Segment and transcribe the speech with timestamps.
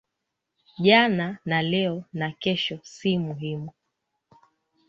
[0.85, 3.71] Jana na leo na kesho si muhimu